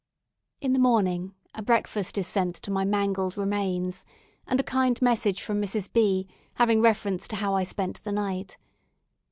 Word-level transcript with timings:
In 0.61 0.73
the 0.73 0.79
morning, 0.79 1.35
a 1.53 1.61
breakfast 1.61 2.17
is 2.17 2.25
sent 2.25 2.55
to 2.55 2.71
my 2.71 2.83
mangled 2.83 3.37
remains, 3.37 4.03
and 4.47 4.59
a 4.59 4.63
kind 4.63 4.99
message 4.99 5.43
from 5.43 5.61
Mrs. 5.61 5.93
B, 5.93 6.27
having 6.55 6.81
reference 6.81 7.27
to 7.27 7.35
how 7.35 7.53
I 7.53 7.63
spent 7.63 8.03
the 8.03 8.11
night. 8.11 8.57